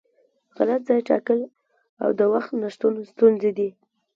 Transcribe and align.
غلط 0.57 0.81
ځای 0.89 1.01
ټاکل 1.09 1.39
او 2.03 2.09
د 2.19 2.21
وخت 2.33 2.51
نشتون 2.61 2.93
ستونزې 3.11 3.51
دي. 3.57 3.69